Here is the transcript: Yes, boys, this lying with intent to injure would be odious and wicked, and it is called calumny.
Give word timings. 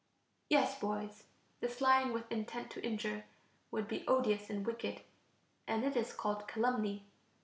Yes, 0.49 0.79
boys, 0.79 1.25
this 1.59 1.79
lying 1.79 2.11
with 2.11 2.31
intent 2.31 2.71
to 2.71 2.83
injure 2.83 3.25
would 3.69 3.87
be 3.87 4.03
odious 4.07 4.49
and 4.49 4.65
wicked, 4.65 5.03
and 5.67 5.83
it 5.85 5.95
is 5.95 6.11
called 6.11 6.47
calumny. 6.47 7.05